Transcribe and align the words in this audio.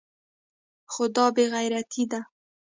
خو 0.91 1.03
دا 1.15 1.25
بې 1.35 1.45
غيرتي 1.53 2.03
ده. 2.11 2.21